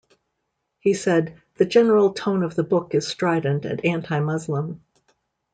He 0.79 0.95
said: 0.95 1.39
The 1.57 1.65
general 1.65 2.13
tone 2.13 2.41
of 2.41 2.55
the 2.55 2.63
book 2.63 2.95
is 2.95 3.07
strident 3.07 3.65
and 3.65 3.85
anti-Muslim. 3.85 4.81